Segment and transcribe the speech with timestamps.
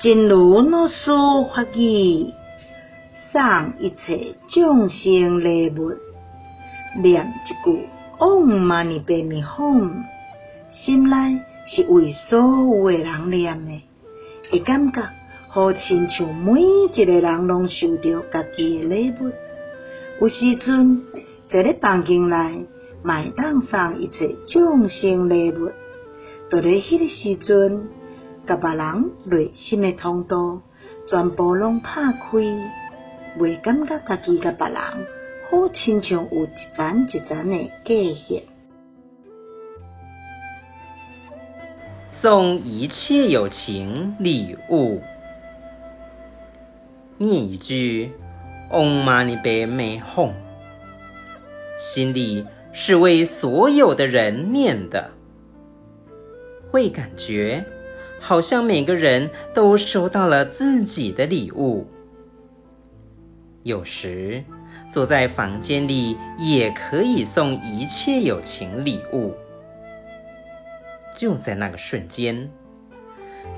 [0.00, 1.10] 真如老师
[1.54, 2.32] 法语，
[3.30, 5.92] 送一切众生礼物，
[7.00, 7.86] 念一句
[8.18, 9.90] 唵嘛呢叭咪吽，
[10.72, 13.80] 心内是为所有的人念的，
[14.50, 15.02] 会感觉
[15.48, 19.30] 好亲像每一个人拢收到家己的礼物。
[20.20, 21.02] 有时阵
[21.48, 22.66] 坐咧房间内，
[23.04, 25.70] 嘛会当送一切众生礼物，
[26.50, 28.01] 就咧迄个时阵。
[28.46, 30.60] 甲别人内心的通道
[31.08, 32.18] 全部拢拍开，
[33.38, 34.76] 未感觉家己甲别人
[35.48, 38.42] 好亲像有一层一层的隔阂。
[42.08, 45.00] 送一切有情礼物，
[47.18, 48.12] 念一句
[48.70, 50.30] 唵嘛呢叭咪吽，
[51.80, 55.10] 心里是为所有的人念的，
[56.70, 57.64] 会感觉。
[58.22, 61.88] 好像每个人都收到了自己的礼物。
[63.64, 64.44] 有时
[64.92, 69.34] 坐在房间里，也可以送一切友情礼物。
[71.16, 72.48] 就在那个瞬间，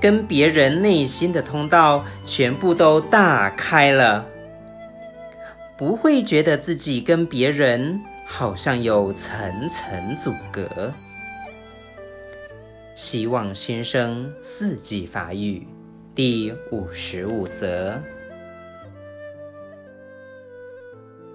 [0.01, 4.25] 跟别人内心的通道全部都打开了，
[5.77, 10.91] 不会觉得自己跟别人好像有层层阻隔。
[13.05, 15.67] 希望新生四季发育
[16.15, 18.01] 第五十五则。